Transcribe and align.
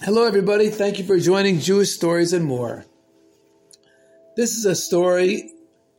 Hello, 0.00 0.24
everybody. 0.24 0.70
Thank 0.70 1.00
you 1.00 1.04
for 1.04 1.18
joining 1.18 1.58
Jewish 1.58 1.90
Stories 1.90 2.32
and 2.32 2.44
More. 2.44 2.84
This 4.36 4.56
is 4.56 4.64
a 4.64 4.76
story 4.76 5.50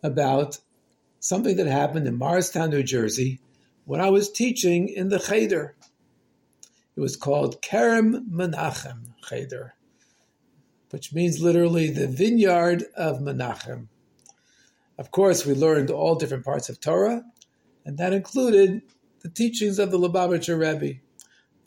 about 0.01 0.57
something 1.19 1.57
that 1.57 1.67
happened 1.67 2.07
in 2.07 2.17
Morristown, 2.17 2.69
New 2.69 2.81
Jersey, 2.81 3.41
when 3.83 3.99
I 3.99 4.09
was 4.09 4.31
teaching 4.31 4.87
in 4.87 5.09
the 5.09 5.19
Cheder. 5.19 5.75
It 6.95 7.01
was 7.01 7.17
called 7.17 7.61
Kerem 7.61 8.29
Menachem 8.31 9.15
Cheder, 9.27 9.73
which 10.91 11.13
means 11.13 11.41
literally 11.41 11.91
the 11.91 12.07
vineyard 12.07 12.85
of 12.95 13.19
Menachem. 13.19 13.89
Of 14.97 15.11
course, 15.11 15.45
we 15.45 15.53
learned 15.53 15.91
all 15.91 16.15
different 16.15 16.45
parts 16.45 16.69
of 16.69 16.79
Torah, 16.79 17.25
and 17.85 17.97
that 17.97 18.13
included 18.13 18.81
the 19.23 19.29
teachings 19.29 19.77
of 19.77 19.91
the 19.91 19.99
Lubavitcher 19.99 20.57
Rebbe. 20.57 21.01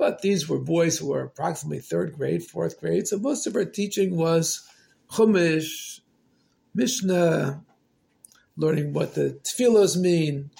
But 0.02 0.20
these 0.20 0.48
were 0.48 0.58
boys 0.58 0.98
who 0.98 1.10
were 1.10 1.22
approximately 1.22 1.78
third 1.78 2.14
grade, 2.14 2.42
fourth 2.42 2.80
grade, 2.80 3.06
so 3.06 3.20
most 3.20 3.46
of 3.46 3.54
our 3.54 3.64
teaching 3.64 4.16
was 4.16 4.68
Chumash, 5.08 6.00
Mishnah, 6.74 7.62
learning 8.56 8.94
what 8.94 9.14
the 9.14 9.38
tefillos 9.44 9.96
mean. 9.96 10.50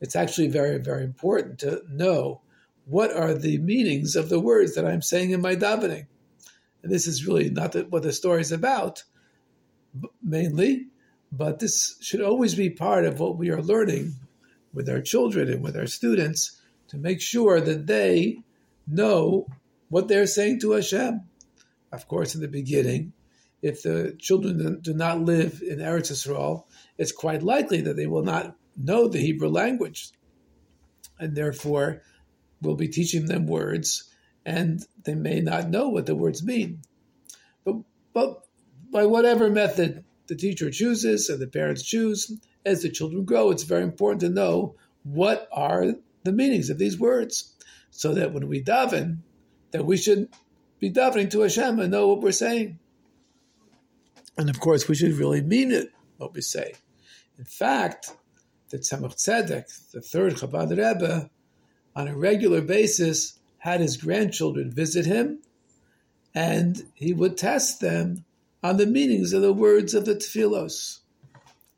It's 0.00 0.14
actually 0.14 0.46
very, 0.46 0.78
very 0.78 1.02
important 1.02 1.58
to 1.58 1.82
know 1.90 2.42
what 2.84 3.12
are 3.12 3.34
the 3.34 3.58
meanings 3.58 4.14
of 4.14 4.28
the 4.28 4.38
words 4.38 4.76
that 4.76 4.86
I'm 4.86 5.02
saying 5.02 5.32
in 5.32 5.40
my 5.40 5.56
davening. 5.56 6.06
And 6.84 6.92
this 6.92 7.08
is 7.08 7.26
really 7.26 7.50
not 7.50 7.74
what 7.90 8.04
the 8.04 8.12
story 8.12 8.42
is 8.42 8.52
about, 8.52 9.02
mainly, 10.22 10.86
but 11.32 11.58
this 11.58 11.96
should 12.00 12.22
always 12.22 12.54
be 12.54 12.70
part 12.70 13.04
of 13.04 13.18
what 13.18 13.36
we 13.36 13.50
are 13.50 13.62
learning 13.62 14.14
with 14.72 14.88
our 14.88 15.00
children 15.00 15.50
and 15.50 15.60
with 15.60 15.76
our 15.76 15.88
students 15.88 16.62
to 16.86 16.98
make 16.98 17.20
sure 17.20 17.60
that 17.60 17.88
they 17.88 18.44
know 18.86 19.46
what 19.88 20.08
they're 20.08 20.26
saying 20.26 20.60
to 20.60 20.72
Hashem. 20.72 21.20
Of 21.92 22.08
course, 22.08 22.34
in 22.34 22.40
the 22.40 22.48
beginning, 22.48 23.12
if 23.60 23.82
the 23.82 24.16
children 24.18 24.80
do 24.80 24.94
not 24.94 25.20
live 25.20 25.62
in 25.62 25.78
Eretz 25.78 26.10
Yisrael, 26.10 26.64
it's 26.98 27.12
quite 27.12 27.42
likely 27.42 27.82
that 27.82 27.96
they 27.96 28.06
will 28.06 28.24
not 28.24 28.56
know 28.76 29.08
the 29.08 29.20
Hebrew 29.20 29.48
language. 29.48 30.10
And 31.18 31.36
therefore, 31.36 32.02
we'll 32.60 32.76
be 32.76 32.88
teaching 32.88 33.26
them 33.26 33.46
words, 33.46 34.10
and 34.44 34.84
they 35.04 35.14
may 35.14 35.40
not 35.40 35.68
know 35.68 35.90
what 35.90 36.06
the 36.06 36.16
words 36.16 36.42
mean. 36.42 36.80
But, 37.64 37.76
but 38.12 38.46
by 38.90 39.06
whatever 39.06 39.50
method 39.50 40.04
the 40.26 40.36
teacher 40.36 40.70
chooses 40.70 41.28
and 41.28 41.40
the 41.40 41.46
parents 41.46 41.82
choose, 41.82 42.32
as 42.64 42.82
the 42.82 42.88
children 42.88 43.24
grow, 43.24 43.50
it's 43.50 43.62
very 43.62 43.82
important 43.82 44.20
to 44.22 44.30
know 44.30 44.76
what 45.02 45.48
are 45.52 45.92
the 46.24 46.32
meanings 46.32 46.70
of 46.70 46.78
these 46.78 46.98
words 46.98 47.52
so 47.92 48.14
that 48.14 48.32
when 48.32 48.48
we 48.48 48.60
daven, 48.60 49.18
that 49.70 49.84
we 49.84 49.96
should 49.96 50.28
be 50.80 50.90
davening 50.90 51.30
to 51.30 51.42
Hashem 51.42 51.78
and 51.78 51.92
know 51.92 52.08
what 52.08 52.22
we're 52.22 52.32
saying. 52.32 52.78
And 54.36 54.50
of 54.50 54.58
course, 54.58 54.88
we 54.88 54.94
should 54.94 55.12
really 55.12 55.42
mean 55.42 55.70
it, 55.70 55.92
what 56.16 56.34
we 56.34 56.40
say. 56.40 56.72
In 57.38 57.44
fact, 57.44 58.16
the 58.70 58.78
Tzemach 58.78 59.14
Tzedek, 59.14 59.90
the 59.92 60.00
third 60.00 60.34
Chabad 60.34 60.70
Rebbe, 60.70 61.30
on 61.94 62.08
a 62.08 62.16
regular 62.16 62.62
basis 62.62 63.38
had 63.58 63.80
his 63.80 63.98
grandchildren 63.98 64.72
visit 64.72 65.04
him, 65.04 65.40
and 66.34 66.82
he 66.94 67.12
would 67.12 67.36
test 67.36 67.80
them 67.80 68.24
on 68.62 68.78
the 68.78 68.86
meanings 68.86 69.34
of 69.34 69.42
the 69.42 69.52
words 69.52 69.92
of 69.92 70.06
the 70.06 70.14
tefillos. 70.14 71.00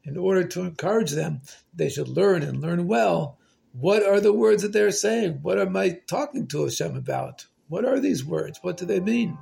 In 0.05 0.17
order 0.17 0.45
to 0.45 0.63
encourage 0.63 1.11
them, 1.11 1.41
they 1.75 1.89
should 1.89 2.09
learn 2.09 2.45
and 2.45 2.61
learn 2.61 2.87
well 2.87 3.39
what 3.79 4.05
are 4.05 4.21
the 4.21 4.33
words 4.33 4.63
that 4.63 4.73
they're 4.73 4.93
saying? 4.93 5.41
What 5.43 5.59
am 5.59 5.77
I 5.77 5.99
talking 6.07 6.47
to 6.49 6.63
Hashem 6.63 6.97
about? 6.97 7.47
What 7.69 7.85
are 7.85 7.99
these 7.99 8.25
words? 8.25 8.61
What 8.63 8.77
do 8.77 8.87
they 8.87 9.01
mean? 9.01 9.37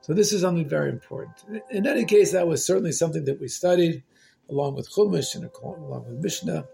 So 0.00 0.14
this 0.14 0.32
is 0.32 0.40
something 0.40 0.68
very 0.68 0.90
important. 0.90 1.44
In 1.70 1.86
any 1.86 2.04
case, 2.04 2.32
that 2.32 2.48
was 2.48 2.64
certainly 2.64 2.92
something 2.92 3.24
that 3.26 3.38
we 3.38 3.48
studied 3.48 4.02
along 4.48 4.74
with 4.74 4.90
Chumash 4.90 5.34
and 5.34 5.48
along 5.64 6.06
with 6.06 6.22
Mishnah, 6.22 6.66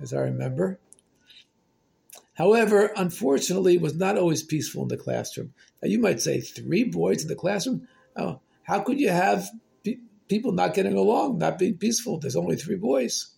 as 0.00 0.12
I 0.12 0.20
remember. 0.20 0.78
However, 2.34 2.92
unfortunately, 2.96 3.76
it 3.76 3.80
was 3.80 3.96
not 3.96 4.18
always 4.18 4.42
peaceful 4.42 4.82
in 4.82 4.88
the 4.88 4.98
classroom. 4.98 5.54
Now, 5.82 5.88
you 5.88 5.98
might 5.98 6.20
say 6.20 6.40
three 6.40 6.84
boys 6.84 7.22
in 7.22 7.28
the 7.28 7.34
classroom. 7.34 7.88
Oh, 8.14 8.40
how 8.62 8.80
could 8.80 9.00
you 9.00 9.08
have 9.08 9.48
pe- 9.82 10.00
people 10.28 10.52
not 10.52 10.74
getting 10.74 10.96
along, 10.96 11.38
not 11.38 11.58
being 11.58 11.78
peaceful? 11.78 12.18
There's 12.18 12.36
only 12.36 12.56
three 12.56 12.76
boys. 12.76 13.35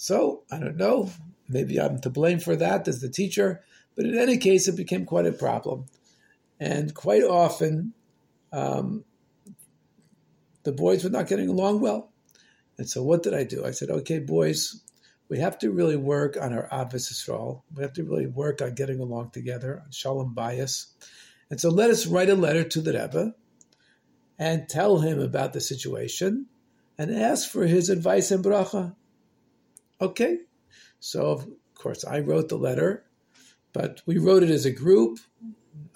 So 0.00 0.44
I 0.48 0.60
don't 0.60 0.76
know. 0.76 1.10
Maybe 1.48 1.80
I'm 1.80 2.00
to 2.02 2.08
blame 2.08 2.38
for 2.38 2.54
that 2.54 2.86
as 2.86 3.00
the 3.00 3.08
teacher. 3.08 3.64
But 3.96 4.06
in 4.06 4.16
any 4.16 4.36
case, 4.36 4.68
it 4.68 4.76
became 4.76 5.04
quite 5.04 5.26
a 5.26 5.32
problem. 5.32 5.86
And 6.60 6.94
quite 6.94 7.24
often, 7.24 7.94
um, 8.52 9.04
the 10.62 10.70
boys 10.70 11.02
were 11.02 11.10
not 11.10 11.26
getting 11.26 11.48
along 11.48 11.80
well. 11.80 12.12
And 12.78 12.88
so 12.88 13.02
what 13.02 13.24
did 13.24 13.34
I 13.34 13.42
do? 13.42 13.64
I 13.64 13.72
said, 13.72 13.90
okay, 13.90 14.20
boys, 14.20 14.80
we 15.28 15.40
have 15.40 15.58
to 15.58 15.72
really 15.72 15.96
work 15.96 16.36
on 16.40 16.52
our 16.52 16.68
Ahavas 16.68 17.12
Yisrael. 17.12 17.62
We 17.74 17.82
have 17.82 17.94
to 17.94 18.04
really 18.04 18.28
work 18.28 18.62
on 18.62 18.76
getting 18.76 19.00
along 19.00 19.30
together, 19.30 19.82
on 19.84 19.90
Shalom 19.90 20.32
Bayis. 20.32 20.86
And 21.50 21.60
so 21.60 21.70
let 21.70 21.90
us 21.90 22.06
write 22.06 22.30
a 22.30 22.36
letter 22.36 22.62
to 22.62 22.80
the 22.80 22.92
Rebbe 22.92 23.34
and 24.38 24.68
tell 24.68 25.00
him 25.00 25.18
about 25.18 25.54
the 25.54 25.60
situation 25.60 26.46
and 26.96 27.10
ask 27.10 27.50
for 27.50 27.66
his 27.66 27.90
advice 27.90 28.30
and 28.30 28.44
bracha. 28.44 28.94
Okay. 30.00 30.38
So, 31.00 31.26
of 31.26 31.46
course, 31.74 32.04
I 32.04 32.20
wrote 32.20 32.48
the 32.48 32.58
letter, 32.58 33.04
but 33.72 34.02
we 34.06 34.18
wrote 34.18 34.42
it 34.42 34.50
as 34.50 34.64
a 34.64 34.70
group. 34.70 35.18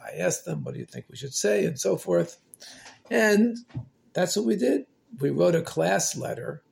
I 0.01 0.19
asked 0.19 0.45
them, 0.45 0.65
what 0.65 0.75
do 0.75 0.81
you 0.81 0.87
think 0.87 1.07
we 1.09 1.17
should 1.17 1.35
say, 1.35 1.65
and 1.65 1.79
so 1.79 1.97
forth. 1.97 2.39
And 3.11 3.57
that's 4.13 4.37
what 4.37 4.47
we 4.47 4.57
did. 4.57 4.87
We 5.21 5.31
wrote 5.31 5.55
a 5.55 5.63
class 5.63 6.17
letter. 6.17 6.63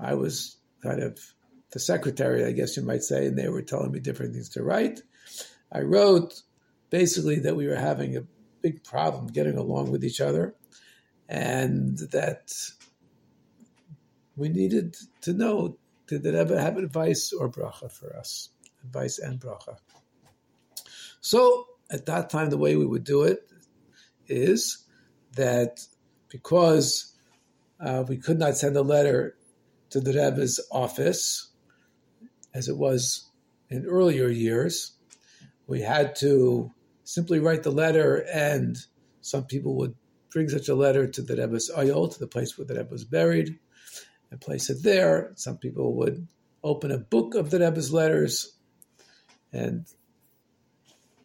I 0.00 0.14
was 0.14 0.56
kind 0.82 1.02
of 1.02 1.18
the 1.70 1.78
secretary, 1.78 2.44
I 2.44 2.52
guess 2.52 2.76
you 2.76 2.82
might 2.82 3.02
say, 3.02 3.26
and 3.26 3.38
they 3.38 3.48
were 3.48 3.62
telling 3.62 3.92
me 3.92 4.00
different 4.00 4.34
things 4.34 4.50
to 4.50 4.62
write. 4.62 5.00
I 5.70 5.80
wrote 5.80 6.42
basically 6.90 7.38
that 7.40 7.56
we 7.56 7.66
were 7.66 7.76
having 7.76 8.16
a 8.16 8.24
big 8.60 8.84
problem 8.84 9.28
getting 9.28 9.56
along 9.56 9.90
with 9.90 10.04
each 10.04 10.20
other 10.20 10.54
and 11.28 11.98
that 12.12 12.52
we 14.36 14.48
needed 14.48 14.96
to 15.22 15.32
know 15.32 15.78
did 16.06 16.26
it 16.26 16.34
ever 16.34 16.58
have 16.58 16.76
advice 16.76 17.32
or 17.32 17.50
bracha 17.50 17.90
for 17.90 18.16
us? 18.16 18.50
Advice 18.84 19.18
and 19.18 19.40
bracha. 19.40 19.76
So 21.20 21.66
at 21.90 22.06
that 22.06 22.30
time, 22.30 22.50
the 22.50 22.58
way 22.58 22.76
we 22.76 22.86
would 22.86 23.04
do 23.04 23.22
it 23.22 23.48
is 24.26 24.84
that 25.36 25.80
because 26.28 27.14
uh, 27.80 28.04
we 28.06 28.16
could 28.16 28.38
not 28.38 28.56
send 28.56 28.76
a 28.76 28.82
letter 28.82 29.36
to 29.90 30.00
the 30.00 30.12
Rebbe's 30.12 30.60
office, 30.70 31.50
as 32.54 32.68
it 32.68 32.76
was 32.76 33.30
in 33.68 33.86
earlier 33.86 34.28
years, 34.28 34.92
we 35.66 35.80
had 35.80 36.16
to 36.16 36.70
simply 37.04 37.40
write 37.40 37.62
the 37.62 37.70
letter, 37.70 38.24
and 38.32 38.76
some 39.20 39.44
people 39.44 39.76
would 39.76 39.94
bring 40.30 40.48
such 40.48 40.68
a 40.68 40.74
letter 40.74 41.06
to 41.06 41.22
the 41.22 41.36
Rebbe's 41.36 41.70
Ohel, 41.70 42.12
to 42.12 42.18
the 42.18 42.26
place 42.26 42.56
where 42.56 42.66
the 42.66 42.74
Rebbe 42.74 42.90
was 42.90 43.04
buried 43.04 43.58
and 44.32 44.40
place 44.40 44.70
it 44.70 44.82
there. 44.82 45.30
Some 45.36 45.58
people 45.58 45.94
would 45.96 46.26
open 46.64 46.90
a 46.90 46.98
book 46.98 47.34
of 47.34 47.50
the 47.50 47.60
Rebbe's 47.60 47.92
letters 47.92 48.56
and 49.52 49.84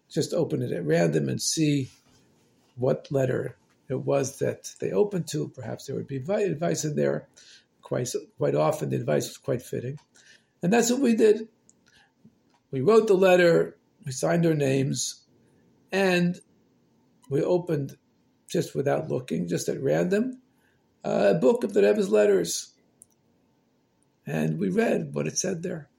just 0.10 0.34
open 0.34 0.62
it 0.62 0.74
at 0.74 0.86
random 0.86 1.30
and 1.30 1.42
see 1.42 1.90
what 2.76 3.08
letter 3.10 3.56
it 3.90 4.02
was 4.02 4.40
that 4.40 4.70
they 4.82 4.92
opened 4.92 5.28
to. 5.30 5.48
Perhaps 5.48 5.86
there 5.86 5.96
would 5.96 6.08
be 6.08 6.18
advice 6.18 6.84
in 6.84 6.96
there. 6.98 7.30
Quite, 7.82 8.10
quite 8.38 8.56
often, 8.56 8.90
the 8.90 8.98
advice 8.98 9.30
was 9.30 9.38
quite 9.38 9.62
fitting. 9.62 9.98
And 10.62 10.74
that's 10.74 10.92
what 10.92 11.00
we 11.00 11.16
did. 11.16 11.48
We 12.72 12.82
wrote 12.82 13.08
the 13.08 13.14
letter, 13.14 13.78
we 14.06 14.12
signed 14.12 14.46
our 14.46 14.54
names, 14.54 15.24
and 15.94 16.38
we 17.30 17.42
opened, 17.42 17.96
just 18.50 18.76
without 18.76 19.08
looking, 19.08 19.48
just 19.48 19.70
at 19.70 19.82
random, 19.82 20.42
a 21.06 21.36
book 21.36 21.64
of 21.64 21.74
the 21.74 21.84
Rebbe's 21.84 22.10
letters. 22.10 22.74
And 24.28 24.60
we 24.60 24.68
read 24.68 25.14
what 25.14 25.26
it 25.26 25.38
said 25.38 25.64
there. 25.64 25.90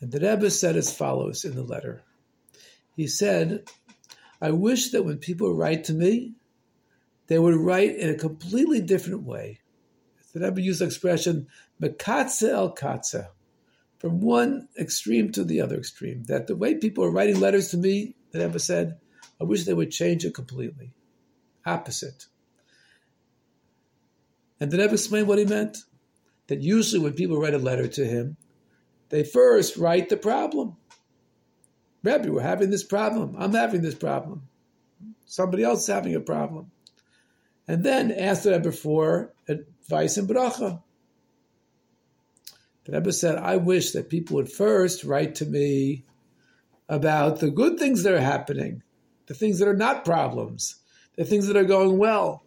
And 0.00 0.12
the 0.12 0.20
Rebbe 0.20 0.50
said 0.50 0.76
as 0.76 0.94
follows 0.94 1.46
in 1.46 1.56
the 1.56 1.62
letter. 1.62 2.02
He 2.94 3.06
said, 3.06 3.66
I 4.42 4.50
wish 4.50 4.90
that 4.90 5.04
when 5.04 5.16
people 5.16 5.56
write 5.56 5.84
to 5.84 5.94
me, 5.94 6.34
they 7.26 7.38
would 7.38 7.56
write 7.56 7.96
in 7.96 8.10
a 8.10 8.18
completely 8.18 8.82
different 8.82 9.22
way. 9.22 9.60
The 10.34 10.40
Rebbe 10.40 10.60
used 10.60 10.82
the 10.82 10.84
expression, 10.84 11.46
mekatze 11.80 12.50
el 12.50 12.74
katze, 12.74 13.28
from 13.98 14.20
one 14.20 14.68
extreme 14.78 15.32
to 15.32 15.44
the 15.44 15.62
other 15.62 15.78
extreme. 15.78 16.24
That 16.24 16.46
the 16.46 16.56
way 16.56 16.74
people 16.74 17.04
are 17.04 17.10
writing 17.10 17.40
letters 17.40 17.70
to 17.70 17.78
me, 17.78 18.16
the 18.32 18.40
Rebbe 18.40 18.58
said, 18.58 18.98
I 19.40 19.44
wish 19.44 19.64
they 19.64 19.72
would 19.72 19.90
change 19.90 20.26
it 20.26 20.34
completely. 20.34 20.92
Opposite. 21.64 22.26
And 24.60 24.70
the 24.70 24.76
Rebbe 24.76 24.92
explained 24.92 25.26
what 25.26 25.38
he 25.38 25.46
meant 25.46 25.78
that 26.48 26.62
usually 26.62 27.02
when 27.02 27.14
people 27.14 27.40
write 27.40 27.54
a 27.54 27.58
letter 27.58 27.88
to 27.88 28.04
him, 28.04 28.36
they 29.08 29.24
first 29.24 29.76
write 29.76 30.08
the 30.08 30.16
problem. 30.16 30.76
Rabbi, 32.02 32.28
we're 32.28 32.42
having 32.42 32.70
this 32.70 32.84
problem. 32.84 33.34
I'm 33.38 33.54
having 33.54 33.82
this 33.82 33.94
problem. 33.94 34.48
Somebody 35.24 35.64
else 35.64 35.82
is 35.82 35.94
having 35.94 36.14
a 36.14 36.20
problem. 36.20 36.70
And 37.66 37.82
then 37.82 38.12
ask 38.12 38.42
the 38.42 38.52
Rebbe 38.52 38.72
for 38.72 39.32
advice 39.48 40.18
and 40.18 40.28
bracha. 40.28 40.82
The 42.84 42.92
Rebbe 42.92 43.12
said, 43.12 43.36
I 43.36 43.56
wish 43.56 43.92
that 43.92 44.10
people 44.10 44.36
would 44.36 44.52
first 44.52 45.04
write 45.04 45.36
to 45.36 45.46
me 45.46 46.04
about 46.88 47.40
the 47.40 47.50
good 47.50 47.78
things 47.78 48.02
that 48.02 48.12
are 48.12 48.20
happening, 48.20 48.82
the 49.26 49.34
things 49.34 49.58
that 49.58 49.68
are 49.68 49.76
not 49.76 50.04
problems, 50.04 50.76
the 51.16 51.24
things 51.24 51.46
that 51.46 51.56
are 51.56 51.64
going 51.64 51.96
well. 51.96 52.44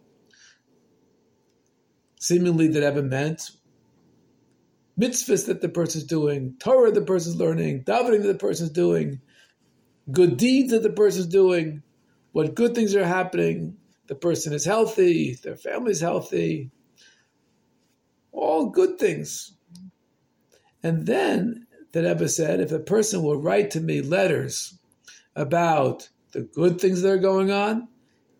Seemingly, 2.20 2.68
the 2.68 2.82
Rebbe 2.82 3.02
meant 3.02 3.52
mitzvahs 5.00 5.46
that 5.48 5.62
the 5.62 5.70
person 5.70 6.02
is 6.02 6.08
doing, 6.08 6.56
Torah 6.60 6.92
the 6.92 7.02
person 7.02 7.34
is 7.34 7.40
learning, 7.40 7.84
davening 7.84 8.24
that 8.24 8.34
the 8.34 8.36
person 8.36 8.66
is 8.68 8.72
doing, 8.72 9.22
good 10.12 10.38
deeds 10.38 10.72
that 10.72 10.84
the 10.84 10.90
person 10.90 11.22
is 11.22 11.28
doing, 11.28 11.84
what 12.32 12.56
good 12.56 12.76
things 12.76 12.96
are 12.96 13.06
happening, 13.06 13.78
the 14.08 14.16
person 14.16 14.54
is 14.54 14.66
healthy, 14.66 15.38
their 15.44 15.56
family 15.56 15.92
is 15.92 16.02
healthy, 16.02 16.72
all 18.32 18.70
good 18.70 18.98
things. 18.98 19.54
And 20.84 21.06
then 21.06 21.68
the 21.92 22.04
Rebbe 22.04 22.30
said, 22.30 22.60
if 22.60 22.72
a 22.72 22.80
person 22.80 23.24
will 23.24 23.42
write 23.42 23.72
to 23.72 23.82
me 23.82 24.02
letters 24.02 24.78
about 25.36 26.10
the 26.32 26.42
good 26.42 26.80
things 26.80 27.02
that 27.02 27.12
are 27.12 27.18
going 27.18 27.52
on, 27.52 27.88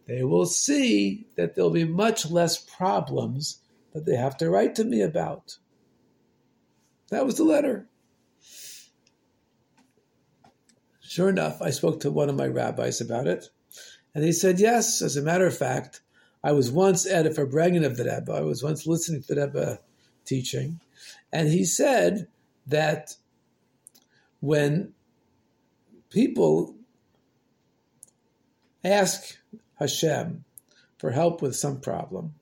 they 0.08 0.24
will 0.24 0.46
see 0.46 1.28
that 1.36 1.56
there'll 1.56 1.70
be 1.70 1.84
much 1.84 2.30
less 2.30 2.58
problems 2.58 3.62
that 3.94 4.06
they 4.06 4.16
have 4.16 4.38
to 4.38 4.50
write 4.50 4.76
to 4.76 4.84
me 4.84 5.02
about. 5.02 5.58
That 7.10 7.26
was 7.26 7.36
the 7.36 7.44
letter. 7.44 7.88
Sure 11.02 11.30
enough, 11.30 11.62
I 11.62 11.70
spoke 11.70 12.02
to 12.02 12.12
one 12.12 12.30
of 12.30 12.36
my 12.36 12.48
rabbis 12.48 13.02
about 13.02 13.28
it, 13.28 13.50
and 14.14 14.24
he 14.24 14.32
said, 14.32 14.60
yes, 14.60 15.02
as 15.02 15.16
a 15.16 15.22
matter 15.22 15.48
of 15.48 15.58
fact, 15.58 16.02
I 16.44 16.52
was 16.52 16.70
once 16.72 17.06
at 17.06 17.26
a 17.26 17.30
Farbrengen 17.30 17.86
of 17.86 17.98
the 17.98 18.04
Rebbe. 18.04 18.32
I 18.32 18.42
was 18.42 18.62
once 18.62 18.86
listening 18.86 19.24
to 19.24 19.36
the 19.36 19.48
Rebbe 19.48 19.80
teaching, 20.26 20.80
and 21.32 21.48
he 21.48 21.64
said 21.64 22.28
that 22.68 23.16
when 24.42 24.94
people 26.10 26.76
ask 28.84 29.38
Hashem 29.80 30.44
for 30.98 31.12
help 31.12 31.42
with 31.42 31.56
some 31.56 31.80
problem, 31.80 32.36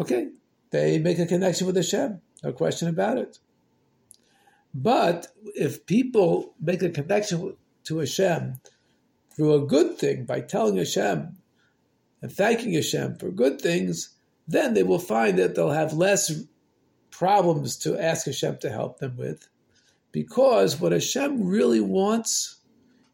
okay, 0.00 0.30
they 0.72 0.98
make 0.98 1.18
a 1.18 1.26
connection 1.26 1.66
with 1.66 1.76
Hashem, 1.76 2.20
no 2.42 2.52
question 2.52 2.88
about 2.88 3.18
it. 3.18 3.38
But 4.74 5.28
if 5.54 5.86
people 5.86 6.54
make 6.60 6.82
a 6.82 6.90
connection 6.90 7.56
to 7.84 7.98
Hashem 7.98 8.54
through 9.36 9.54
a 9.54 9.66
good 9.66 9.98
thing 9.98 10.24
by 10.24 10.40
telling 10.40 10.76
Hashem 10.76 11.36
and 12.22 12.32
thanking 12.32 12.72
Hashem 12.72 13.16
for 13.16 13.30
good 13.30 13.60
things, 13.60 14.16
then 14.48 14.74
they 14.74 14.82
will 14.82 14.98
find 14.98 15.38
that 15.38 15.54
they'll 15.54 15.70
have 15.70 15.92
less 15.92 16.32
problems 17.10 17.76
to 17.78 17.98
ask 18.02 18.26
Hashem 18.26 18.58
to 18.58 18.70
help 18.70 18.98
them 18.98 19.16
with. 19.16 19.48
Because 20.10 20.80
what 20.80 20.92
Hashem 20.92 21.46
really 21.46 21.80
wants 21.80 22.56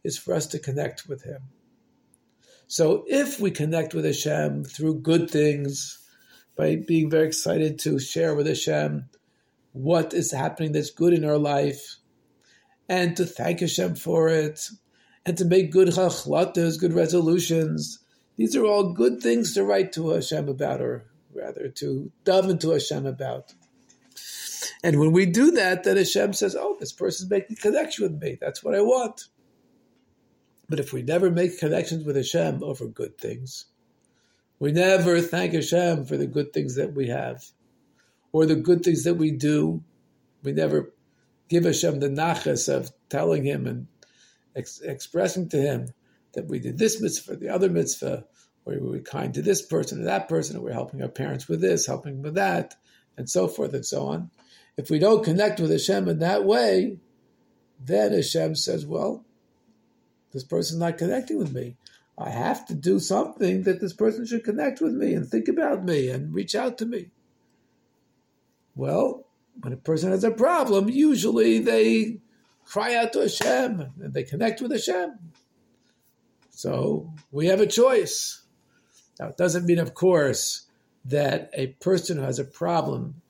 is 0.04 0.16
for 0.16 0.34
us 0.34 0.46
to 0.48 0.58
connect 0.58 1.08
with 1.08 1.22
Him. 1.22 1.42
So 2.66 3.04
if 3.08 3.40
we 3.40 3.50
connect 3.50 3.94
with 3.94 4.04
Hashem 4.04 4.64
through 4.64 5.00
good 5.00 5.30
things, 5.30 5.98
by 6.58 6.74
being 6.74 7.08
very 7.08 7.28
excited 7.28 7.78
to 7.78 8.00
share 8.00 8.34
with 8.34 8.48
Hashem 8.48 9.08
what 9.72 10.12
is 10.12 10.32
happening 10.32 10.72
that's 10.72 10.90
good 10.90 11.14
in 11.14 11.24
our 11.24 11.38
life, 11.38 11.98
and 12.88 13.16
to 13.16 13.24
thank 13.24 13.60
Hashem 13.60 13.94
for 13.94 14.28
it, 14.28 14.68
and 15.24 15.38
to 15.38 15.44
make 15.44 15.70
good 15.70 15.88
hachlatas, 15.88 16.80
good 16.80 16.92
resolutions. 16.92 18.00
These 18.36 18.56
are 18.56 18.64
all 18.64 18.92
good 18.92 19.22
things 19.22 19.54
to 19.54 19.62
write 19.62 19.92
to 19.92 20.10
Hashem 20.10 20.48
about, 20.48 20.80
or 20.80 21.06
rather 21.32 21.68
to 21.68 22.10
daven 22.24 22.58
to 22.60 22.70
Hashem 22.70 23.06
about. 23.06 23.54
And 24.82 24.98
when 24.98 25.12
we 25.12 25.26
do 25.26 25.52
that, 25.52 25.84
then 25.84 25.96
Hashem 25.96 26.32
says, 26.32 26.56
"Oh, 26.56 26.76
this 26.80 26.92
person's 26.92 27.30
making 27.30 27.56
connection 27.56 28.02
with 28.04 28.20
me. 28.20 28.36
That's 28.40 28.64
what 28.64 28.74
I 28.74 28.80
want." 28.80 29.28
But 30.68 30.80
if 30.80 30.92
we 30.92 31.02
never 31.02 31.30
make 31.30 31.58
connections 31.58 32.04
with 32.04 32.16
Hashem 32.16 32.64
over 32.64 32.88
good 32.88 33.16
things, 33.18 33.66
we 34.58 34.72
never 34.72 35.20
thank 35.20 35.52
Hashem 35.52 36.06
for 36.06 36.16
the 36.16 36.26
good 36.26 36.52
things 36.52 36.76
that 36.76 36.94
we 36.94 37.08
have, 37.08 37.44
or 38.32 38.46
the 38.46 38.56
good 38.56 38.82
things 38.82 39.04
that 39.04 39.14
we 39.14 39.30
do. 39.30 39.82
We 40.42 40.52
never 40.52 40.92
give 41.48 41.64
Hashem 41.64 42.00
the 42.00 42.08
nachas 42.08 42.72
of 42.72 42.90
telling 43.08 43.44
Him 43.44 43.66
and 43.66 43.86
ex- 44.56 44.80
expressing 44.80 45.48
to 45.50 45.60
Him 45.60 45.88
that 46.32 46.46
we 46.46 46.58
did 46.58 46.78
this 46.78 47.00
mitzvah, 47.00 47.36
the 47.36 47.48
other 47.48 47.70
mitzvah, 47.70 48.24
or 48.64 48.74
we 48.74 48.90
were 48.90 48.98
kind 48.98 49.32
to 49.34 49.42
this 49.42 49.62
person 49.62 50.00
or 50.00 50.04
that 50.04 50.28
person, 50.28 50.56
or 50.56 50.60
we're 50.60 50.72
helping 50.72 51.02
our 51.02 51.08
parents 51.08 51.48
with 51.48 51.60
this, 51.60 51.86
helping 51.86 52.22
with 52.22 52.34
that, 52.34 52.74
and 53.16 53.28
so 53.28 53.48
forth 53.48 53.72
and 53.74 53.86
so 53.86 54.06
on. 54.06 54.30
If 54.76 54.90
we 54.90 54.98
don't 54.98 55.24
connect 55.24 55.58
with 55.58 55.70
Hashem 55.70 56.08
in 56.08 56.18
that 56.20 56.44
way, 56.44 56.98
then 57.80 58.12
Hashem 58.12 58.54
says, 58.54 58.86
well, 58.86 59.24
this 60.32 60.44
person's 60.44 60.80
not 60.80 60.98
connecting 60.98 61.38
with 61.38 61.52
me. 61.52 61.76
I 62.20 62.30
have 62.30 62.66
to 62.66 62.74
do 62.74 62.98
something 62.98 63.62
that 63.62 63.80
this 63.80 63.92
person 63.92 64.26
should 64.26 64.42
connect 64.42 64.80
with 64.80 64.92
me 64.92 65.14
and 65.14 65.26
think 65.26 65.46
about 65.46 65.84
me 65.84 66.08
and 66.08 66.34
reach 66.34 66.56
out 66.56 66.78
to 66.78 66.86
me. 66.86 67.10
Well, 68.74 69.26
when 69.60 69.72
a 69.72 69.76
person 69.76 70.10
has 70.10 70.24
a 70.24 70.32
problem, 70.32 70.88
usually 70.88 71.60
they 71.60 72.20
cry 72.64 72.96
out 72.96 73.12
to 73.12 73.20
Hashem 73.20 73.92
and 74.02 74.14
they 74.14 74.24
connect 74.24 74.60
with 74.60 74.72
Hashem. 74.72 75.18
So 76.50 77.14
we 77.30 77.46
have 77.46 77.60
a 77.60 77.66
choice. 77.66 78.42
Now, 79.20 79.28
it 79.28 79.36
doesn't 79.36 79.66
mean, 79.66 79.78
of 79.78 79.94
course, 79.94 80.66
that 81.04 81.50
a 81.54 81.68
person 81.68 82.18
who 82.18 82.24
has 82.24 82.40
a 82.40 82.44
problem 82.44 83.22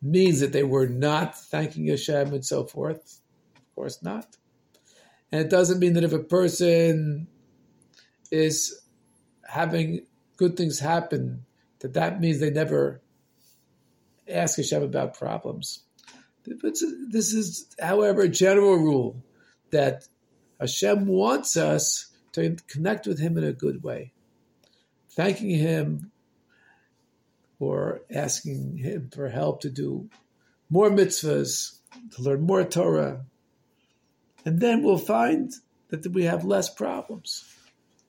means 0.00 0.40
that 0.40 0.52
they 0.52 0.62
were 0.62 0.86
not 0.86 1.38
thanking 1.38 1.86
Hashem 1.86 2.32
and 2.32 2.44
so 2.44 2.64
forth. 2.64 3.20
Of 3.56 3.74
course 3.74 4.02
not. 4.02 4.36
And 5.30 5.40
it 5.40 5.50
doesn't 5.50 5.80
mean 5.80 5.94
that 5.94 6.04
if 6.04 6.12
a 6.12 6.18
person 6.18 7.26
is 8.32 8.80
having 9.46 10.06
good 10.36 10.56
things 10.56 10.80
happen, 10.80 11.44
that 11.80 11.92
that 11.94 12.20
means 12.20 12.40
they 12.40 12.50
never 12.50 13.00
ask 14.28 14.56
Hashem 14.56 14.82
about 14.82 15.14
problems. 15.14 15.84
But 16.44 16.74
This 17.10 17.32
is, 17.32 17.66
however, 17.78 18.22
a 18.22 18.28
general 18.28 18.76
rule 18.76 19.22
that 19.70 20.08
Hashem 20.58 21.06
wants 21.06 21.56
us 21.56 22.10
to 22.32 22.56
connect 22.66 23.06
with 23.06 23.20
Him 23.20 23.36
in 23.36 23.44
a 23.44 23.52
good 23.52 23.82
way, 23.82 24.12
thanking 25.10 25.50
Him 25.50 26.10
or 27.58 28.00
asking 28.12 28.78
Him 28.78 29.10
for 29.14 29.28
help 29.28 29.60
to 29.60 29.70
do 29.70 30.08
more 30.70 30.90
mitzvahs, 30.90 31.78
to 32.16 32.22
learn 32.22 32.40
more 32.40 32.64
Torah, 32.64 33.26
and 34.44 34.58
then 34.58 34.82
we'll 34.82 34.98
find 34.98 35.52
that 35.88 36.06
we 36.06 36.24
have 36.24 36.44
less 36.44 36.70
problems. 36.70 37.44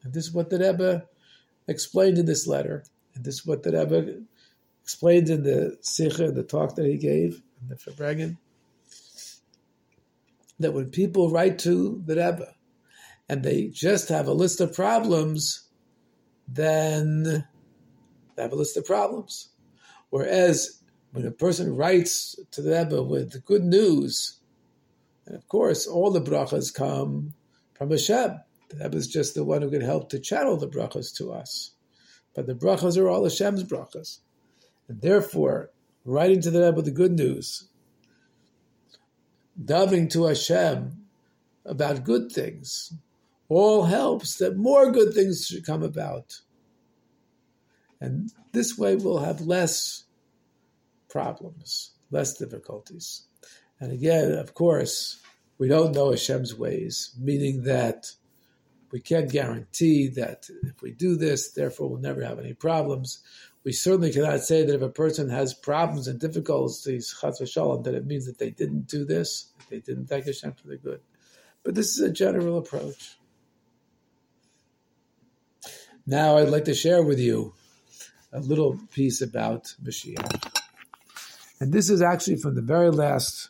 And 0.03 0.13
this 0.13 0.25
is 0.25 0.33
what 0.33 0.49
the 0.49 0.59
Rebbe 0.59 1.05
explained 1.67 2.17
in 2.17 2.25
this 2.25 2.47
letter. 2.47 2.83
And 3.15 3.23
this 3.23 3.35
is 3.35 3.45
what 3.45 3.63
the 3.63 3.71
Rebbe 3.71 4.21
explained 4.81 5.29
in 5.29 5.43
the 5.43 5.77
Sikha, 5.81 6.31
the 6.31 6.43
talk 6.43 6.75
that 6.75 6.85
he 6.85 6.97
gave 6.97 7.41
in 7.61 7.69
the 7.69 7.75
Farbrengen. 7.75 8.37
That 10.59 10.73
when 10.73 10.89
people 10.89 11.31
write 11.31 11.59
to 11.59 12.01
the 12.05 12.15
Rebbe 12.15 12.53
and 13.29 13.43
they 13.43 13.67
just 13.67 14.09
have 14.09 14.27
a 14.27 14.33
list 14.33 14.61
of 14.61 14.75
problems, 14.75 15.67
then 16.47 17.45
they 18.35 18.41
have 18.41 18.51
a 18.51 18.57
list 18.57 18.77
of 18.77 18.85
problems. 18.85 19.49
Whereas 20.09 20.83
when 21.11 21.25
a 21.25 21.31
person 21.31 21.75
writes 21.75 22.35
to 22.51 22.61
the 22.61 22.71
Rebbe 22.71 23.01
with 23.01 23.45
good 23.45 23.63
news, 23.63 24.39
and 25.25 25.35
of 25.35 25.47
course, 25.47 25.87
all 25.87 26.11
the 26.11 26.21
brachas 26.21 26.73
come 26.73 27.33
from 27.73 27.91
Hashem. 27.91 28.39
Rebbe 28.79 28.97
is 28.97 29.07
just 29.07 29.35
the 29.35 29.43
one 29.43 29.61
who 29.61 29.69
can 29.69 29.81
help 29.81 30.09
to 30.09 30.19
channel 30.19 30.57
the 30.57 30.67
brachas 30.67 31.15
to 31.17 31.31
us. 31.31 31.71
But 32.35 32.47
the 32.47 32.55
brachas 32.55 32.97
are 32.97 33.09
all 33.09 33.23
Hashem's 33.23 33.63
brachas. 33.63 34.19
And 34.87 35.01
therefore, 35.01 35.71
writing 36.05 36.41
to 36.41 36.51
the 36.51 36.61
Rebbe 36.61 36.81
the 36.81 36.91
good 36.91 37.13
news, 37.13 37.69
davening 39.61 40.09
to 40.11 40.25
Hashem 40.25 41.05
about 41.65 42.03
good 42.03 42.31
things, 42.31 42.93
all 43.49 43.83
helps 43.83 44.37
that 44.37 44.57
more 44.57 44.91
good 44.91 45.13
things 45.13 45.47
should 45.47 45.65
come 45.65 45.83
about. 45.83 46.41
And 48.01 48.31
this 48.51 48.77
way 48.77 48.95
we'll 48.95 49.19
have 49.19 49.41
less 49.41 50.05
problems, 51.09 51.91
less 52.11 52.37
difficulties. 52.37 53.27
And 53.79 53.91
again, 53.91 54.31
of 54.31 54.53
course, 54.53 55.21
we 55.57 55.67
don't 55.67 55.93
know 55.93 56.11
Hashem's 56.11 56.55
ways, 56.55 57.13
meaning 57.19 57.63
that 57.63 58.11
we 58.93 58.99
can't 58.99 59.31
guarantee 59.31 60.07
that 60.09 60.47
if 60.61 60.83
we 60.83 60.91
do 60.91 61.15
this, 61.15 61.51
therefore 61.53 61.89
we'll 61.89 61.99
never 61.99 62.23
have 62.23 62.37
any 62.37 62.53
problems. 62.53 63.23
We 63.63 63.71
certainly 63.71 64.13
cannot 64.13 64.41
say 64.41 64.63
that 64.63 64.75
if 64.75 64.83
a 64.83 64.89
person 64.89 65.29
has 65.29 65.55
problems 65.55 66.07
and 66.07 66.19
difficulties, 66.19 67.15
chas 67.19 67.39
that 67.39 67.95
it 67.95 68.05
means 68.05 68.27
that 68.27 68.37
they 68.37 68.51
didn't 68.51 68.87
do 68.87 69.03
this, 69.03 69.51
that 69.57 69.69
they 69.71 69.79
didn't 69.79 70.05
thank 70.05 70.27
Hashem 70.27 70.53
for 70.53 70.67
the 70.67 70.77
good. 70.77 71.01
but 71.63 71.73
this 71.73 71.97
is 71.97 72.01
a 72.01 72.11
general 72.11 72.59
approach. 72.59 73.17
Now, 76.05 76.37
I'd 76.37 76.49
like 76.49 76.65
to 76.65 76.75
share 76.75 77.01
with 77.01 77.19
you 77.19 77.55
a 78.31 78.41
little 78.41 78.77
piece 78.91 79.21
about 79.21 79.73
Mashiach. 79.83 80.61
And 81.59 81.73
this 81.73 81.89
is 81.89 82.03
actually 82.03 82.35
from 82.35 82.53
the 82.53 82.61
very 82.61 82.91
last 82.91 83.49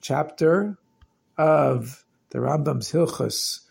chapter 0.00 0.78
of 1.36 2.04
the 2.30 2.38
Rambam's 2.38 2.92
Hilchos 2.92 3.64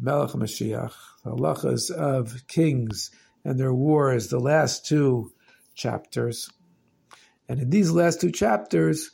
Melech 0.00 0.30
Mashiach, 0.30 0.94
the 1.24 1.30
halachas 1.30 1.90
of 1.90 2.46
kings 2.48 3.10
and 3.44 3.58
their 3.58 3.74
wars, 3.74 4.28
the 4.28 4.38
last 4.38 4.86
two 4.86 5.32
chapters. 5.74 6.50
And 7.48 7.60
in 7.60 7.70
these 7.70 7.90
last 7.90 8.20
two 8.20 8.30
chapters, 8.30 9.10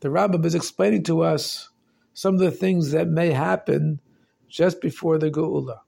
the 0.00 0.08
Rambam 0.08 0.44
is 0.44 0.54
explaining 0.54 1.04
to 1.04 1.22
us 1.22 1.68
some 2.14 2.34
of 2.34 2.40
the 2.40 2.50
things 2.50 2.92
that 2.92 3.08
may 3.08 3.30
happen 3.30 4.00
just 4.48 4.80
before 4.80 5.18
the 5.18 5.30
Geula. 5.30 5.80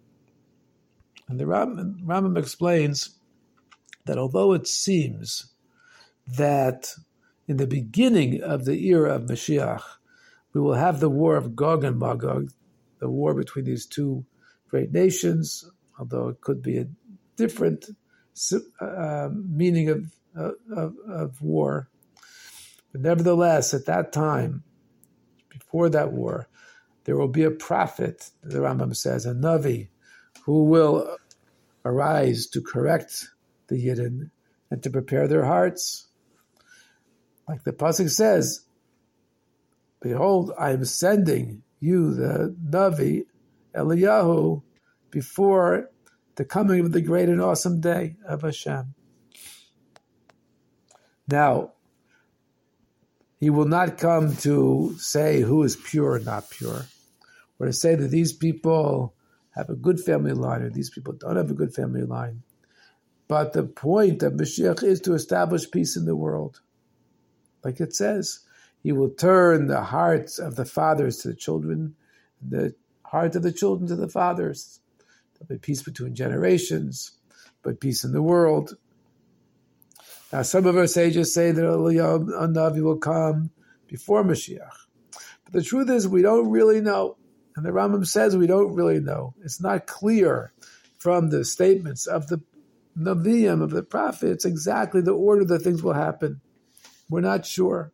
And 1.29 1.39
the 1.39 1.45
Rambam, 1.45 2.03
Rambam 2.05 2.37
explains 2.39 3.19
that 4.07 4.19
although 4.19 4.53
it 4.53 4.67
seems 4.67 5.53
that 6.27 6.95
in 7.47 7.57
the 7.57 7.67
beginning 7.67 8.43
of 8.43 8.65
the 8.65 8.87
era 8.87 9.15
of 9.15 9.23
Mashiach, 9.23 9.83
we 10.53 10.61
will 10.61 10.75
have 10.75 11.01
the 11.01 11.09
war 11.09 11.37
of 11.37 11.57
Gog 11.57 11.85
and 11.85 11.99
Magog, 11.99 12.51
the 13.01 13.11
war 13.11 13.35
between 13.35 13.65
these 13.65 13.87
two 13.87 14.25
great 14.69 14.93
nations, 14.93 15.69
although 15.99 16.29
it 16.29 16.41
could 16.41 16.63
be 16.63 16.79
a 16.79 16.87
different 17.37 17.87
uh, 18.81 19.29
meaning 19.33 19.89
of, 19.89 20.13
of, 20.37 20.95
of 21.09 21.43
war. 21.43 21.89
But 22.93 23.01
nevertheless, 23.01 23.75
at 23.75 23.87
that 23.87 24.13
time, 24.13 24.63
before 25.49 25.89
that 25.91 26.13
war, 26.13 26.49
there 27.05 27.17
will 27.17 27.29
be 27.29 27.45
a 27.45 27.51
prophet, 27.51 28.31
the 28.43 28.59
Rambam 28.59 28.95
says, 28.95 29.27
a 29.27 29.33
Navi, 29.33 29.89
who 30.45 30.65
will 30.65 31.17
arise 31.85 32.47
to 32.49 32.61
correct 32.61 33.29
the 33.69 33.77
Yidden 33.77 34.31
and 34.71 34.83
to 34.83 34.91
prepare 34.91 35.27
their 35.27 35.45
hearts. 35.45 36.09
Like 37.49 37.65
the 37.65 37.73
Pasuk 37.73 38.11
says, 38.11 38.65
Behold, 40.01 40.53
I 40.59 40.71
am 40.71 40.85
sending 40.85 41.63
you, 41.81 42.15
the 42.15 42.55
Navi, 42.63 43.25
Eliyahu, 43.75 44.63
before 45.11 45.91
the 46.37 46.45
coming 46.45 46.81
of 46.81 46.93
the 46.93 47.01
great 47.01 47.29
and 47.29 47.43
awesome 47.43 47.81
day 47.81 48.17
of 48.27 48.43
Hashem. 48.43 48.95
Now, 51.29 51.73
he 53.39 53.51
will 53.51 53.67
not 53.67 53.99
come 53.99 54.37
to 54.39 54.95
say 54.99 55.41
who 55.41 55.63
is 55.63 55.77
pure 55.77 56.13
or 56.13 56.19
not 56.19 56.51
pure, 56.51 56.87
or 57.59 57.67
to 57.67 57.73
say 57.73 57.95
that 57.95 58.09
these 58.09 58.33
people 58.33 59.15
have 59.51 59.71
a 59.71 59.75
good 59.75 60.01
family 60.01 60.33
line 60.33 60.63
or 60.63 60.71
these 60.71 60.91
people 60.91 61.13
don't 61.15 61.37
have 61.37 61.51
a 61.51 61.55
good 61.55 61.75
family 61.75 62.03
line. 62.03 62.43
But 63.29 63.53
the 63.53 63.63
point 63.63 64.23
of 64.23 64.35
Mashiach 64.35 64.83
is 64.83 65.01
to 65.03 65.15
establish 65.15 65.71
peace 65.71 65.97
in 65.97 66.05
the 66.05 66.17
world. 66.17 66.61
Like 67.65 67.81
it 67.81 67.95
says, 67.95 68.41
he 68.83 68.93
will 68.93 69.11
turn 69.11 69.67
the 69.67 69.83
hearts 69.83 70.39
of 70.39 70.57
the 70.57 70.65
fathers 70.65 71.19
to 71.19 71.29
the 71.29 71.35
children, 71.35 71.95
the 72.47 72.75
hearts 73.05 73.37
of 73.37 73.43
the 73.43 73.53
children 73.53 73.89
to 73.89 73.97
the 73.97 74.09
fathers. 74.09 74.81
There'll 75.35 75.49
be 75.49 75.59
peace 75.59 75.83
between 75.83 76.15
generations, 76.15 77.13
but 77.63 77.81
peace 77.81 78.05
in 78.05 78.13
the 78.13 78.23
world. 78.23 78.77
Now, 80.33 80.43
some 80.43 80.67
of 80.67 80.77
our 80.77 80.87
sages 80.87 81.35
say 81.35 81.51
that 81.51 81.61
Eliyahu 81.61 82.29
Navi 82.53 82.83
will 82.83 82.99
come 82.99 83.51
before 83.87 84.23
Mashiach. 84.23 84.87
But 85.45 85.53
the 85.53 85.63
truth 85.63 85.91
is, 85.91 86.07
we 86.07 86.23
don't 86.23 86.51
really 86.51 86.81
know. 86.81 87.17
And 87.57 87.67
the 87.67 87.71
Rambam 87.71 88.07
says 88.07 88.37
we 88.37 88.47
don't 88.47 88.75
really 88.75 89.01
know. 89.01 89.35
It's 89.43 89.61
not 89.61 89.87
clear 89.87 90.53
from 90.99 91.31
the 91.31 91.45
statements 91.45 92.07
of 92.07 92.29
the 92.29 92.41
Naviim, 92.97 93.63
of 93.63 93.71
the 93.71 93.83
prophets, 93.83 94.45
exactly 94.45 95.01
the 95.01 95.13
order 95.13 95.45
that 95.47 95.63
things 95.63 95.83
will 95.83 95.95
happen. 95.95 96.41
We're 97.09 97.21
not 97.21 97.45
sure. 97.45 97.93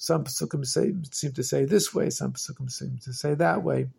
Some 0.00 0.24
Pesukim 0.24 0.64
say, 0.64 0.94
seem 1.10 1.32
to 1.32 1.42
say 1.42 1.66
this 1.66 1.92
way, 1.92 2.08
some 2.08 2.32
Pesukim 2.32 2.70
seem 2.70 2.98
to 3.04 3.12
say 3.12 3.34
that 3.34 3.62
way. 3.62 3.90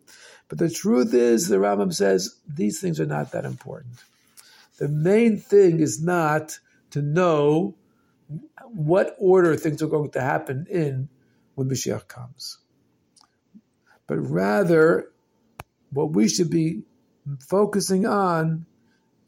But 0.48 0.58
the 0.58 0.68
truth 0.68 1.14
is, 1.14 1.46
the 1.46 1.58
Rambam 1.58 1.94
says, 1.94 2.40
these 2.44 2.80
things 2.80 2.98
are 2.98 3.06
not 3.06 3.30
that 3.30 3.44
important. 3.44 4.02
The 4.78 4.88
main 4.88 5.38
thing 5.38 5.78
is 5.78 6.02
not 6.02 6.58
to 6.90 7.02
know 7.02 7.76
what 8.64 9.14
order 9.20 9.54
things 9.54 9.80
are 9.80 9.86
going 9.86 10.10
to 10.10 10.20
happen 10.20 10.66
in 10.68 11.08
when 11.54 11.68
Mashiach 11.68 12.08
comes. 12.08 12.58
But 14.08 14.16
rather, 14.16 15.08
what 15.92 16.10
we 16.10 16.28
should 16.28 16.50
be 16.50 16.82
focusing 17.48 18.06
on 18.06 18.66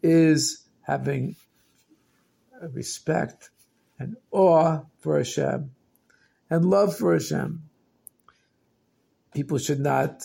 is 0.03 0.67
having 0.83 1.37
respect 2.73 3.51
and 4.01 4.17
awe 4.33 4.81
for 4.99 5.19
Hashem 5.19 5.71
and 6.55 6.65
love 6.65 6.97
for 6.97 7.13
Hashem. 7.13 7.65
People 9.35 9.59
should 9.59 9.81
not 9.81 10.23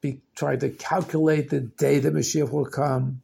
be 0.00 0.22
trying 0.36 0.60
to 0.60 0.70
calculate 0.70 1.50
the 1.50 1.58
day 1.58 1.98
that 1.98 2.14
Mashiach 2.14 2.52
will 2.52 2.66
come 2.66 3.22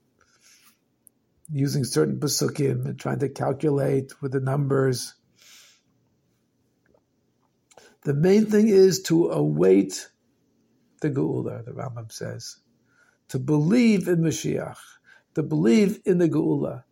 using 1.52 1.84
certain 1.84 2.18
pasukim 2.18 2.84
and 2.84 2.98
trying 2.98 3.20
to 3.20 3.28
calculate 3.28 4.20
with 4.20 4.32
the 4.32 4.40
numbers. 4.40 5.14
The 8.02 8.14
main 8.14 8.46
thing 8.46 8.66
is 8.68 9.02
to 9.04 9.30
await 9.30 10.08
the 11.00 11.10
Geula, 11.10 11.64
the 11.64 11.70
Rambam 11.70 12.10
says, 12.10 12.56
to 13.28 13.38
believe 13.38 14.08
in 14.08 14.18
Mashiach, 14.18 14.78
to 15.36 15.44
believe 15.44 16.00
in 16.04 16.18
the 16.18 16.28
Geula, 16.28 16.82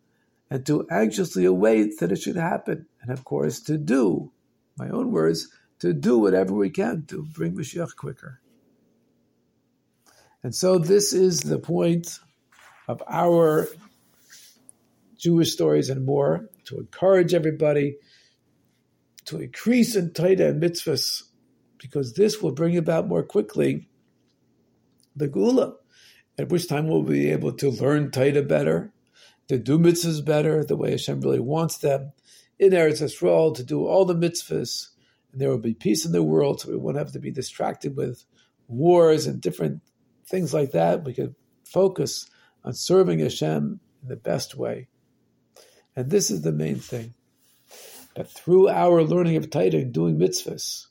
and 0.49 0.65
to 0.65 0.87
anxiously 0.89 1.43
await 1.43 1.99
that 1.99 2.13
it 2.13 2.21
should 2.21 2.37
happen, 2.37 2.85
and 3.01 3.11
of 3.11 3.25
course 3.25 3.59
to 3.63 3.77
do 3.77 4.31
my 4.77 4.89
own 4.89 5.11
words, 5.11 5.49
to 5.79 5.93
do 5.93 6.17
whatever 6.17 6.53
we 6.53 6.69
can 6.69 7.05
to 7.07 7.23
bring 7.23 7.55
Mashiach 7.55 7.95
quicker. 7.95 8.41
And 10.43 10.53
so 10.55 10.77
this 10.77 11.13
is 11.13 11.41
the 11.41 11.59
point 11.59 12.19
of 12.87 13.03
our 13.07 13.67
Jewish 15.17 15.51
stories 15.51 15.89
and 15.89 16.05
more, 16.05 16.49
to 16.65 16.77
encourage 16.77 17.33
everybody 17.33 17.97
to 19.25 19.41
increase 19.41 19.95
in 19.95 20.11
Torah 20.11 20.49
and 20.49 20.61
mitzvahs, 20.61 21.23
because 21.79 22.13
this 22.13 22.41
will 22.41 22.51
bring 22.51 22.77
about 22.77 23.07
more 23.07 23.23
quickly 23.23 23.87
the 25.15 25.27
Geula, 25.27 25.73
at 26.37 26.49
which 26.49 26.67
time 26.67 26.87
we'll 26.87 27.03
be 27.03 27.31
able 27.31 27.51
to 27.53 27.71
learn 27.71 28.11
Torah 28.11 28.43
better, 28.43 28.93
to 29.47 29.57
do 29.57 29.79
mitzvahs 29.79 30.23
better, 30.23 30.63
the 30.63 30.77
way 30.77 30.91
Hashem 30.91 31.21
really 31.21 31.39
wants 31.39 31.79
them, 31.79 32.13
in 32.59 32.71
Eretz 32.71 33.01
Yisrael 33.01 33.55
to 33.55 33.63
do 33.63 33.85
all 33.85 34.05
the 34.05 34.15
mitzvahs, 34.15 34.89
there 35.39 35.49
will 35.49 35.57
be 35.57 35.73
peace 35.73 36.05
in 36.05 36.11
the 36.11 36.23
world, 36.23 36.61
so 36.61 36.69
we 36.69 36.77
won't 36.77 36.97
have 36.97 37.11
to 37.13 37.19
be 37.19 37.31
distracted 37.31 37.95
with 37.95 38.23
wars 38.67 39.27
and 39.27 39.41
different 39.41 39.81
things 40.27 40.53
like 40.53 40.71
that. 40.71 41.03
We 41.03 41.13
could 41.13 41.35
focus 41.65 42.29
on 42.63 42.73
serving 42.73 43.19
Hashem 43.19 43.79
in 44.01 44.07
the 44.07 44.15
best 44.15 44.55
way. 44.55 44.87
And 45.95 46.09
this 46.09 46.29
is 46.29 46.41
the 46.41 46.51
main 46.51 46.79
thing. 46.79 47.13
That 48.15 48.29
through 48.29 48.69
our 48.69 49.03
learning 49.03 49.35
of 49.37 49.49
Torah 49.49 49.83
doing 49.85 50.17
mitzvahs, 50.17 50.87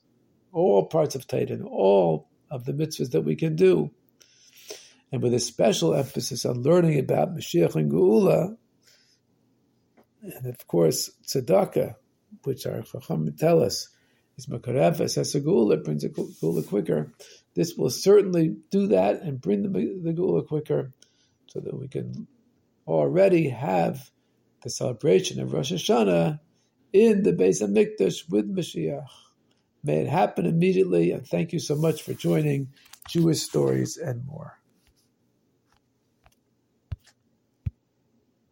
all 0.53 0.87
parts 0.87 1.15
of 1.15 1.27
Torah, 1.27 1.63
all 1.65 2.29
of 2.51 2.65
the 2.65 2.73
mitzvahs 2.73 3.11
that 3.11 3.23
we 3.23 3.37
can 3.37 3.57
do, 3.57 3.91
and 5.13 5.23
with 5.23 5.35
a 5.35 5.41
special 5.41 5.95
emphasis 5.95 6.45
on 6.45 6.63
learning 6.63 6.99
about 6.99 7.35
Mashiach 7.35 7.75
and 7.75 7.91
Geula, 7.91 8.57
and 10.23 10.47
of 10.47 10.67
course, 10.67 11.11
tzedakah, 11.27 11.95
which 12.45 12.67
our 12.67 12.83
Chacham 12.83 13.33
tell 13.37 13.63
us 13.63 13.89
is 14.37 14.47
makarefes 14.47 15.19
as 15.19 15.35
a 15.35 15.41
Geula, 15.41 15.83
brings 15.83 16.05
a 16.05 16.09
Geula 16.09 16.67
quicker. 16.67 17.13
This 17.55 17.75
will 17.77 17.91
certainly 17.91 18.57
do 18.71 18.89
that 18.89 19.23
and 19.23 19.41
bring 19.41 19.63
the, 19.63 19.69
the 19.69 20.13
Geula 20.13 20.47
quicker, 20.47 20.93
so 21.47 21.61
that 21.61 21.79
we 21.79 21.89
can 21.89 22.27
already 22.87 23.49
have 23.49 24.11
the 24.63 24.71
celebration 24.71 25.41
of 25.41 25.53
Rosh 25.53 25.73
Hashanah 25.73 26.41
in 26.93 27.23
the 27.23 27.33
Beis 27.33 27.63
Hamikdash 27.63 28.29
with 28.31 28.55
Mashiach. 28.55 29.07
May 29.83 29.99
it 29.99 30.09
happen 30.09 30.47
immediately, 30.47 31.13
and 31.13 31.27
thank 31.27 31.53
you 31.53 31.61
so 31.61 31.77
much 31.77 32.03
for 32.03 32.13
joining 32.13 32.69
Jewish 33.09 33.43
Stories 33.43 33.97
and 33.97 34.27
More. 34.27 34.59